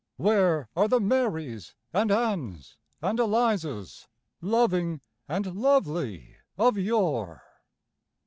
Where 0.17 0.67
are 0.75 0.87
the 0.87 0.99
Marys, 0.99 1.75
and 1.93 2.11
Anns, 2.11 2.75
and 3.03 3.19
Elizas, 3.19 4.07
Loving 4.41 4.99
and 5.27 5.55
lovely 5.55 6.37
of 6.57 6.75
yore? 6.75 7.43